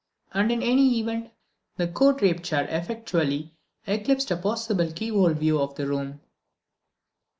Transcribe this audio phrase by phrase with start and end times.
[0.33, 1.29] And in any event,
[1.77, 3.53] the coat draped chair effectually
[3.85, 6.21] eclipsed a possible keyhole view of the room.